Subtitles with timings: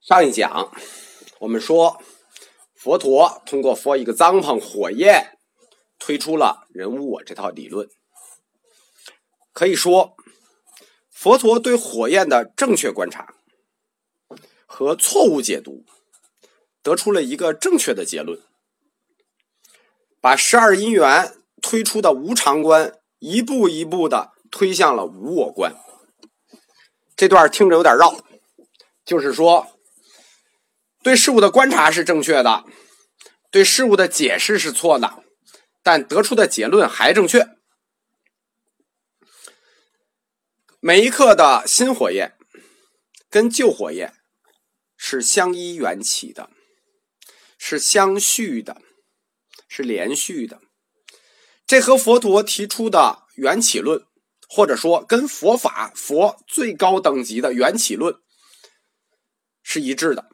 [0.00, 0.72] 上一讲
[1.40, 2.02] 我们说，
[2.74, 5.38] 佛陀通过佛一个帐篷火焰
[5.98, 7.86] 推出了人无我这套理论。
[9.52, 10.16] 可以说，
[11.10, 13.34] 佛陀对火焰的正确观察
[14.64, 15.84] 和错误解读，
[16.82, 18.40] 得出了一个正确的结论，
[20.18, 25.76] 把十二因缘推出的无常观一步一步的推向了无我观。
[27.14, 28.24] 这段听着有点绕，
[29.04, 29.66] 就是说。
[31.02, 32.64] 对事物的观察是正确的，
[33.50, 35.24] 对事物的解释是错的，
[35.82, 37.48] 但得出的结论还正确。
[40.78, 42.36] 每一刻的新火焰
[43.28, 44.14] 跟旧火焰
[44.96, 46.50] 是相依缘起的，
[47.58, 48.80] 是相续的，
[49.68, 50.60] 是连续的。
[51.66, 54.04] 这和佛陀提出的缘起论，
[54.48, 58.16] 或者说跟佛法佛最高等级的缘起论
[59.62, 60.28] 是一致的。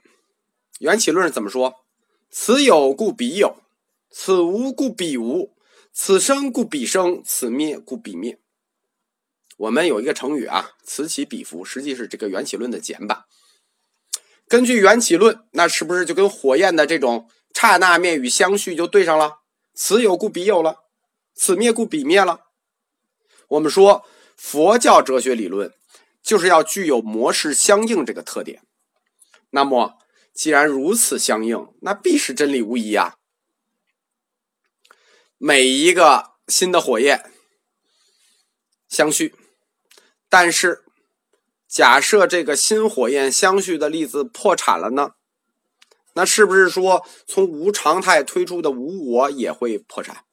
[0.78, 1.84] 缘起论怎么说？
[2.28, 3.62] 此有故彼有，
[4.10, 5.54] 此无故彼无，
[5.92, 8.38] 此生故彼生，此灭故彼灭。
[9.56, 13.24] 我们有一个成语啊，“此起彼伏”，实际是这个缘起论的简版。
[14.48, 19.38] 根据缘起论，那是不是就跟火焰的这种刹那灭与相续就对上了？
[19.72, 20.84] 此有故彼有了，
[21.34, 22.46] 此灭故彼灭了。
[23.48, 24.04] 我们说
[24.36, 25.72] 佛教哲学理论
[26.22, 28.62] 就是要具有模式相应这个特点。
[29.50, 29.98] 那么。
[30.36, 33.14] 既然如此相应，那必是真理无疑啊！
[35.38, 37.32] 每一个新的火焰
[38.86, 39.34] 相续，
[40.28, 40.84] 但是
[41.66, 45.12] 假设这个新火焰相续的例子破产了呢？
[46.12, 50.24] 那是不是说从无常态推出的无我也会破产？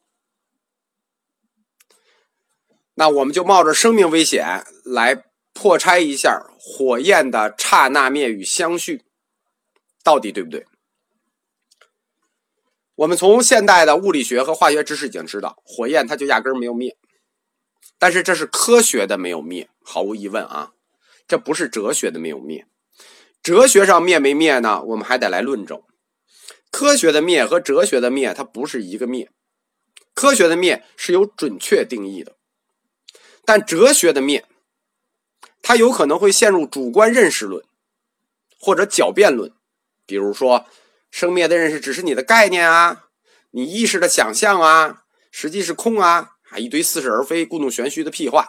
[2.96, 9.06] 那我们就冒着生命危险来破拆一下火焰的刹那灭与相续。
[10.04, 10.68] 到底对不对？
[12.96, 16.96] 我们从现代的物理学和化学知识已经知道，火焰它就压根儿没有灭。
[17.98, 20.74] 但是这是科学的没有灭，毫无疑问啊，
[21.28, 22.68] 这不是哲学的没有灭。
[23.42, 24.84] 哲学上灭没灭呢？
[24.84, 25.82] 我们还得来论证。
[26.70, 29.32] 科学的灭和哲学的灭，它不是一个灭。
[30.14, 32.36] 科学的灭是有准确定义的，
[33.44, 34.46] 但哲学的灭，
[35.62, 37.66] 它有可能会陷入主观认识论
[38.60, 39.52] 或者狡辩论。
[40.06, 40.66] 比如说，
[41.10, 43.06] 生灭的认识只是你的概念啊，
[43.52, 48.48] 你意识的想象啊，实际是空啊，啊一堆似是而非、故弄玄虚的屁话，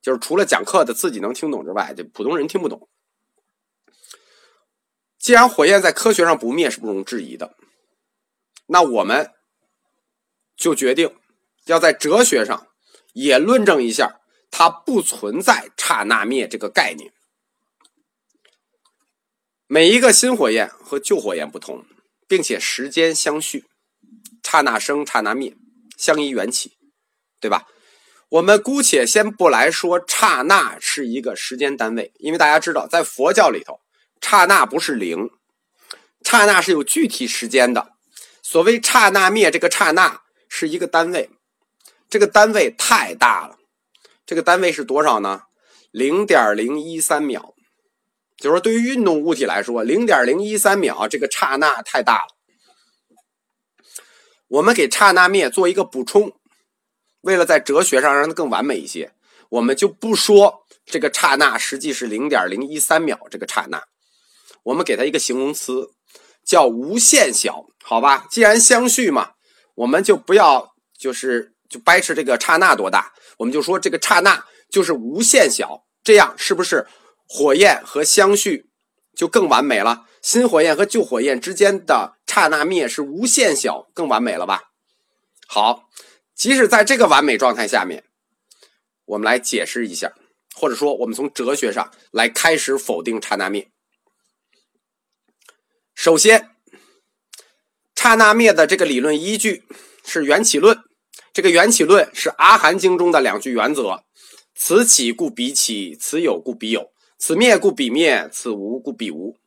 [0.00, 2.88] 就是除了讲课的自己能听懂之外，就普通人听不懂。
[5.18, 7.54] 既然火焰在科学上不灭是不容置疑的，
[8.66, 9.30] 那我们
[10.56, 11.14] 就决定
[11.66, 12.66] 要在哲学上
[13.12, 14.20] 也论证一下，
[14.50, 17.12] 它不存在刹那灭这个概念。
[19.74, 21.86] 每一个新火焰和旧火焰不同，
[22.28, 23.64] 并且时间相续，
[24.42, 25.56] 刹那生刹那灭，
[25.96, 26.72] 相依缘起，
[27.40, 27.66] 对吧？
[28.28, 33.80] 我们姑且先不来说刹那是一个时间单位，因为大家知道，在佛教里头，
[34.20, 35.30] 刹那不是零，
[36.22, 37.92] 刹那是有具体时间的。
[38.42, 41.30] 所谓刹那灭，这个刹那是一个单位，
[42.10, 43.56] 这个单位太大了，
[44.26, 45.44] 这个单位是多少呢？
[45.90, 47.51] 零点零一三秒。
[48.42, 52.28] 就是说，对于运动物体来说，零点零一三秒这个刹那太大了。
[54.48, 56.32] 我们给刹那灭做一个补充，
[57.20, 59.12] 为了在哲学上让它更完美一些，
[59.48, 63.84] 我们就不说这个刹那实际是零点零一三秒这个刹那，
[64.64, 65.90] 我们给它一个形容词
[66.44, 68.26] 叫无限小，好吧？
[68.28, 69.34] 既然相续嘛，
[69.76, 76.88] 我们就不要就是就掰扯这个刹那多大，我们就说这个刹那就是无限小，这样是不是？
[77.26, 78.66] 火焰和相续
[79.14, 84.70] 就更完美了，新火焰和旧火焰之间的刹那灭是无限小，更完美了吧？
[85.46, 85.88] 好，
[86.34, 88.04] 即使在这个完美状态下面，
[89.04, 90.12] 我们来解释一下，
[90.54, 93.70] 或者说我们从哲学上来开始否定刹那灭。
[95.94, 96.50] 首先，
[97.94, 99.64] 刹那灭的这个理论依据
[100.04, 100.78] 是缘起论，
[101.32, 104.04] 这个缘起论是阿含经中的两句原则：
[104.54, 106.91] 此起故彼起，此有故彼有。
[107.24, 109.38] 此灭故彼灭，此无故彼无。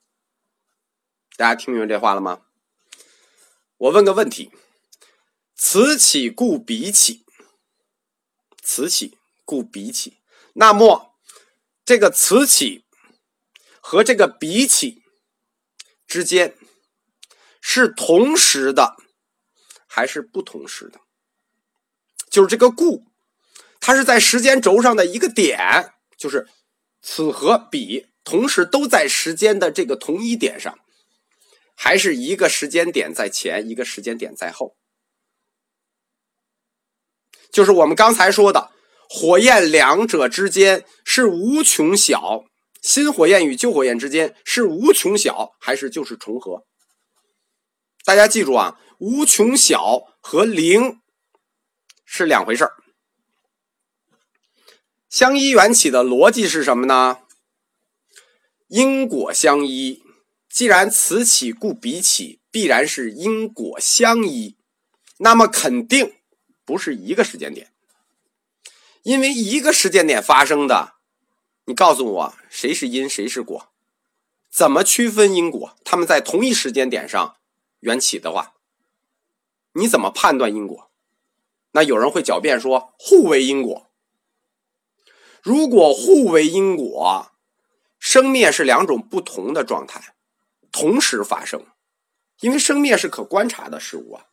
[1.36, 2.44] 大家听明白这话了吗？
[3.76, 4.50] 我问个问题：
[5.56, 7.26] 此起故彼起，
[8.64, 10.22] 此起故彼起。
[10.54, 11.18] 那么，
[11.84, 12.86] 这个此起
[13.82, 15.04] 和这个彼起
[16.08, 16.58] 之间
[17.60, 18.96] 是同时的，
[19.86, 21.02] 还是不同时的？
[22.30, 23.04] 就是这个故，
[23.82, 26.48] 它是在时间轴上的一个点，就是。
[27.08, 30.80] 此和彼同时都在时间的这个同一点上，
[31.76, 34.76] 还是一个时间点在前，一个时间点在后？
[37.52, 38.72] 就是我们刚才说的，
[39.08, 42.46] 火焰两者之间是无穷小，
[42.82, 46.66] 新火焰与旧火焰之间是无穷小，还是就是重合？
[48.04, 51.00] 大家记住啊，无穷小和零
[52.04, 52.74] 是两回事儿。
[55.16, 57.20] 相依缘起的逻辑是什么呢？
[58.68, 60.04] 因果相依，
[60.50, 64.58] 既然此起故彼起，必然是因果相依，
[65.20, 66.16] 那么肯定
[66.66, 67.72] 不是一个时间点，
[69.04, 70.96] 因为一个时间点发生的，
[71.64, 73.70] 你告诉我谁是因谁是果？
[74.52, 75.78] 怎么区分因果？
[75.86, 77.38] 他们在同一时间点上
[77.80, 78.56] 缘起的话，
[79.76, 80.92] 你怎么判断因果？
[81.72, 83.85] 那有人会狡辩说互为因果。
[85.46, 87.32] 如果互为因果，
[88.00, 90.16] 生灭是两种不同的状态，
[90.72, 91.68] 同时发生，
[92.40, 94.26] 因为生灭是可观察的事物啊，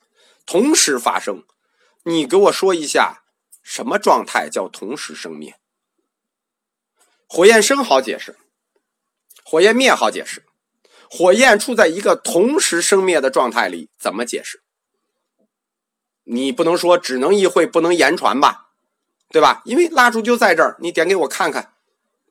[0.46, 1.44] 同时发生。
[2.04, 3.24] 你给我说一下，
[3.62, 5.60] 什么状态叫同时生灭？
[7.28, 8.38] 火焰生好解释，
[9.44, 10.46] 火焰灭好解释，
[11.10, 14.62] 火焰处在一个同时生灭的状态里，怎么解释？
[16.24, 18.71] 你不能说只能意会不能言传吧？
[19.32, 19.62] 对吧？
[19.64, 21.72] 因为蜡烛就在这儿，你点给我看看，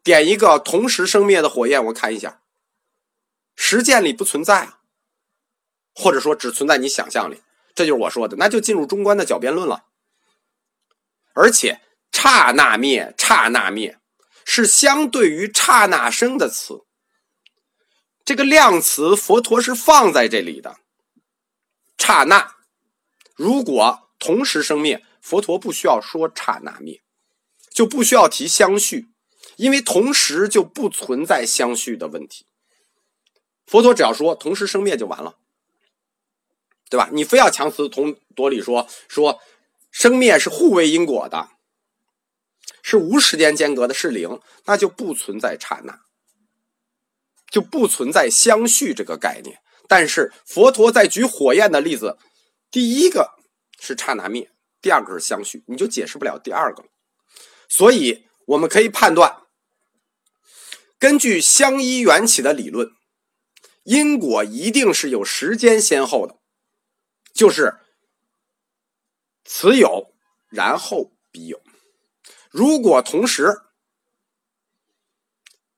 [0.04, 2.42] 点一个同时生灭的火焰，我看一下。
[3.56, 4.74] 实践里不存在，
[5.96, 7.42] 或者说只存在你想象里，
[7.74, 9.86] 这就是我说的，那就进入中观的狡辩论了。
[11.34, 11.82] 而且
[12.12, 14.00] 刹那灭，刹那灭
[14.46, 16.84] 是相对于刹那生的词，
[18.24, 20.78] 这个量词佛陀是放在这里的。
[21.98, 22.56] 刹那
[23.36, 25.04] 如果同时生灭。
[25.22, 27.02] 佛陀不需要说刹那灭，
[27.72, 29.08] 就不需要提相续，
[29.56, 32.46] 因为同时就不存在相续的问题。
[33.66, 35.38] 佛陀只要说同时生灭就完了，
[36.90, 37.10] 对吧？
[37.14, 39.40] 你非要强词夺夺理说说
[39.92, 41.50] 生灭是互为因果的，
[42.82, 46.02] 是无时间间隔的，是零，那就不存在刹那，
[47.50, 49.62] 就不存在相续这个概念。
[49.88, 52.18] 但是佛陀在举火焰的例子，
[52.70, 53.36] 第一个
[53.80, 54.50] 是刹那灭。
[54.82, 56.90] 第二个是相续，你就解释不了第二个了。
[57.70, 59.44] 所以我们可以判断，
[60.98, 62.92] 根据相依缘起的理论，
[63.84, 66.38] 因果一定是有时间先后的，
[67.32, 67.78] 就是
[69.46, 70.14] 此有
[70.50, 71.62] 然后彼有。
[72.50, 73.62] 如果同时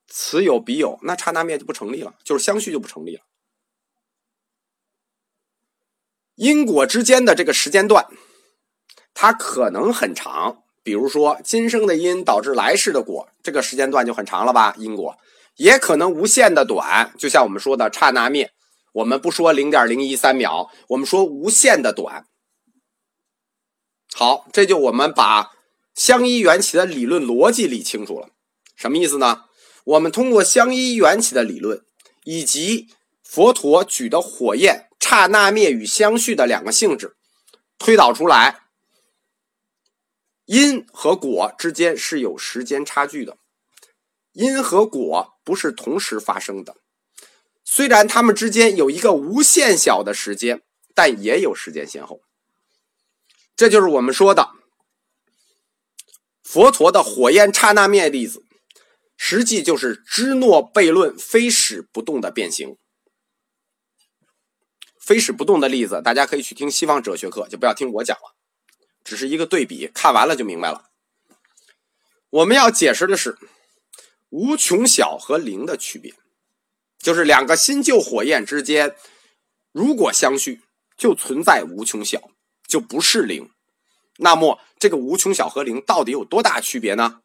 [0.07, 3.23] 此有彼有，那刹那灭就不成立了，就是相续就不成立了。
[6.35, 8.07] 因果之间的这个时间段。
[9.23, 14.75] 它可能很长，比如说今生的因导致来世的果，这个时间段就很长了吧？
[14.77, 15.17] 因果
[15.55, 18.51] 也可能无限的短，就像我们说的刹那灭，
[18.95, 22.25] 我们不说零点零一三秒，我们说无限的短。
[24.13, 25.51] 好，这就我们把
[25.95, 28.27] 相依缘起的理论逻辑理清楚了，
[28.75, 29.45] 什么意思呢？
[29.85, 31.81] 我们通过相依缘起的理论，
[32.25, 32.89] 以及
[33.23, 37.15] 佛陀举的火焰刹那灭与相续的两个性质，
[37.79, 38.62] 推导出来。
[40.45, 43.37] 因和果之间是有时间差距的，
[44.33, 46.75] 因和果不是同时发生的。
[47.63, 50.61] 虽然它们之间有一个无限小的时间，
[50.93, 52.21] 但也有时间先后。
[53.55, 54.49] 这就是我们说的
[56.43, 58.43] 佛陀的火焰刹那灭例子，
[59.15, 62.77] 实际就是芝诺悖论非始不动的变形。
[64.99, 68.35] 非始不动的例子，大家可以去听西方哲学课，就不要听我讲了。
[69.03, 70.89] 只是一个对比，看完了就明白了。
[72.29, 73.37] 我们要解释的是
[74.29, 76.13] 无穷小和零的区别，
[76.97, 78.95] 就是两个新旧火焰之间，
[79.71, 80.61] 如果相续，
[80.97, 82.31] 就存在无穷小，
[82.67, 83.51] 就不是零。
[84.17, 87.21] 那么这个无穷小和零到底有多大区别呢？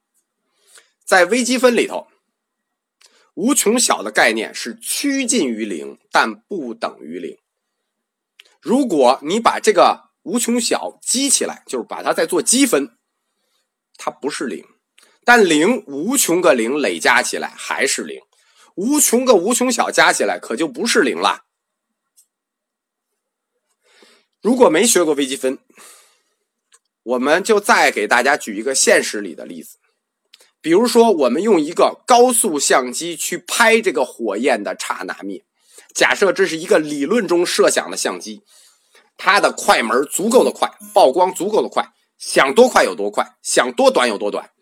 [1.04, 2.08] 在微积分里头，
[3.34, 7.38] 无穷小的概念是趋近于零，但不等于零。
[8.60, 12.90] 如果你把这个无穷小积起来，就是把它再做积分，
[13.96, 14.62] 它不是零，
[15.24, 18.20] 但零无穷个零累加起来还是零，
[18.74, 21.46] 无穷个无穷小加起来可就不是零了。
[24.42, 25.58] 如果没学过微积分，
[27.02, 29.78] 我们就再给大家举一个现实里的例子，
[30.60, 35.42] 比如说我们用一个高速相机去拍这个火焰的刹那灭，
[35.94, 38.42] 假设这是一个理论中设想的相机。
[39.18, 44.52] 它的快门足够的快，曝光足够的快，想多快有多快，想多短有多短，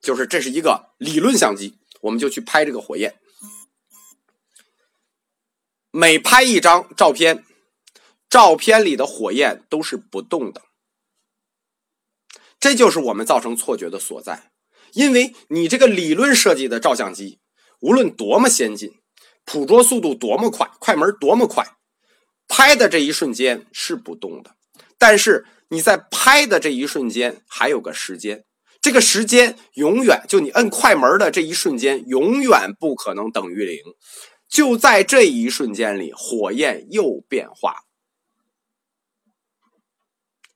[0.00, 1.78] 就是这是一个理论相机。
[2.00, 3.16] 我们就去拍这个火焰。
[5.90, 7.44] 每拍一张照片，
[8.28, 10.62] 照片里的火焰都是不动的。
[12.58, 14.52] 这就是我们造成错觉的所在，
[14.92, 17.40] 因为你这个理论设计的照相机，
[17.80, 18.94] 无论多么先进，
[19.44, 21.75] 捕捉速度多么快，快门多么快，
[22.48, 24.56] 拍的这一瞬间是不动的。
[24.98, 28.44] 但是你在拍的这一瞬间还有个时间，
[28.80, 33.78] 这个时间永远就你摁快门的这一瞬间，永远不可能等于零。
[34.48, 37.82] 就在这一瞬间里，火焰又变化。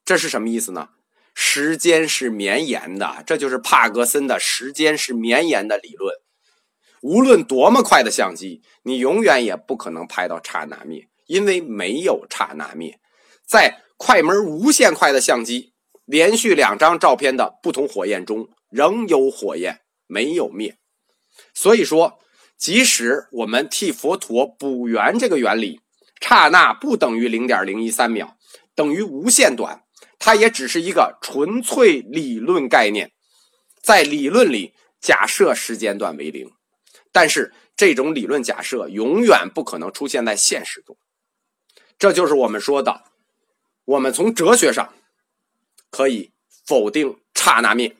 [0.04, 0.90] 这是什么意思呢？
[1.34, 6.14] 时间是绵延的，这就是帕格森的时间是绵延的理论。
[7.02, 12.98] 无论多么快的相机，你永远也不可能拍到刹那灭，因为没有刹那灭。
[13.46, 15.72] 在快门无限快的相机，
[16.04, 20.76] 连续两张照片的不同火焰中，仍有火焰，没有灭。
[21.54, 22.18] 所以说。
[22.60, 25.80] 即使我们替佛陀补圆这个原理，
[26.20, 28.36] 刹那不等于零点零一三秒，
[28.74, 29.84] 等于无限短，
[30.18, 33.12] 它也只是一个纯粹理论概念，
[33.82, 36.50] 在理论里假设时间段为零，
[37.10, 40.98] 但是这种理论假设永远不可能出现在现实中。
[42.00, 43.04] 这就是我们说的，
[43.84, 44.94] 我们从哲学上
[45.90, 46.32] 可以
[46.64, 47.94] 否定刹那灭。